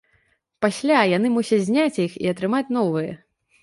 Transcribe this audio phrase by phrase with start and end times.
[0.65, 3.11] Пасля яны мусяць зняць іх і атрымаць новыя.